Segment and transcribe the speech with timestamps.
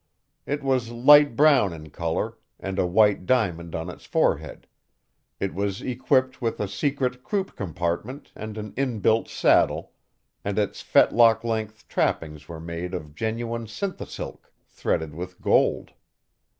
[0.47, 4.65] It was light brown in color with a white diamond on its forehead,
[5.39, 9.91] it was equipped with a secret croup compartment and an inbuilt saddle,
[10.43, 15.93] and its fetlock length trappings were made of genuine synthisilk threaded with gold.